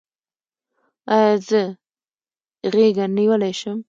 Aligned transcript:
ایا 1.15 1.31
زه 1.47 1.61
غیږه 2.73 3.05
نیولی 3.15 3.53
شم؟ 3.59 3.77